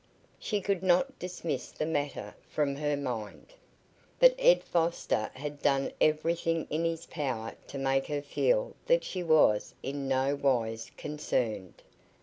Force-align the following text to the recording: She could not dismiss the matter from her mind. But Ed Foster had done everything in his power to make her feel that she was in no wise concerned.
She 0.39 0.61
could 0.61 0.81
not 0.81 1.19
dismiss 1.19 1.69
the 1.71 1.85
matter 1.85 2.33
from 2.49 2.75
her 2.77 2.97
mind. 2.97 3.53
But 4.19 4.33
Ed 4.39 4.63
Foster 4.63 5.29
had 5.35 5.61
done 5.61 5.91
everything 6.01 6.65
in 6.71 6.83
his 6.85 7.05
power 7.05 7.53
to 7.67 7.77
make 7.77 8.07
her 8.07 8.23
feel 8.23 8.73
that 8.87 9.03
she 9.03 9.21
was 9.21 9.75
in 9.83 10.07
no 10.07 10.33
wise 10.35 10.89
concerned. 10.97 11.83